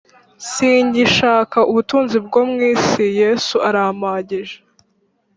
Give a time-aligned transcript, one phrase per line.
[0.49, 4.57] Singishaka ubutunzi bwo mu isi Yesu arampagije